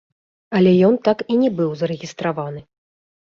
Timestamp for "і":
1.33-1.37